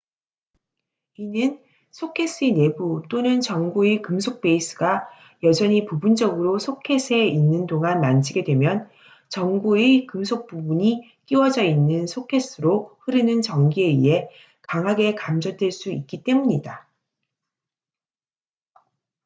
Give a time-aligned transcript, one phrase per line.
[1.17, 5.07] 이는 소켓의 내부 또는 전구의 금속 베이스가
[5.43, 8.89] 여전히 부분적으로 소켓에 있는 동안 만지게 되면
[9.29, 14.27] 전구의 금속 부분이 끼워져 있는 소켓으로 흐르는 전기에 의해
[14.63, 16.89] 강하게 감전될 수 있기 때문이다